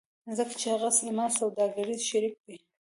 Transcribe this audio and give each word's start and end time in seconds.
ځکه 0.37 0.53
چې 0.59 0.67
هغه 0.73 0.89
زما 0.99 1.25
سوداګریز 1.39 2.01
شریک 2.09 2.35
دی 2.45 2.57